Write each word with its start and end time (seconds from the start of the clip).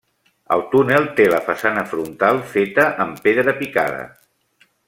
El 0.53 0.63
túnel 0.71 1.05
té 1.19 1.27
la 1.33 1.41
façana 1.51 1.85
frontal 1.93 2.43
feta 2.57 2.89
amb 3.07 3.23
pedra 3.27 3.57
picada. 3.63 4.05